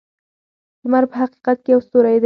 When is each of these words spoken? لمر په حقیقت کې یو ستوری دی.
لمر 0.85 1.03
په 1.11 1.15
حقیقت 1.21 1.57
کې 1.63 1.69
یو 1.73 1.79
ستوری 1.87 2.11
دی. 2.17 2.19